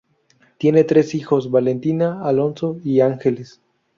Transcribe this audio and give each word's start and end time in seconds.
Tiene 0.57 0.83
tres 0.83 1.13
hijos: 1.13 1.51
Valentina, 1.51 2.21
Alonso 2.23 2.79
y 2.83 3.01
Angeles. 3.01 3.61